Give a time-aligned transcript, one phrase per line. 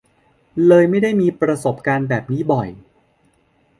[0.67, 2.69] เลยไม่ได้มีประสบการณ์แบบนี้บ่อย